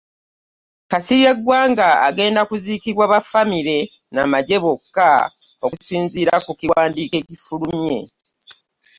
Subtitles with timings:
[0.91, 3.79] Kasirye Ggwanga agenda kuziikibwa baffamire
[4.15, 5.09] na magye bokka
[5.65, 7.99] okusinziira ku kiwandiiko ekifulumye